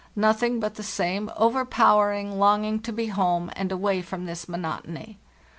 [0.15, 5.19] Nothing but the same overpowering longing to be home and away from this monotony.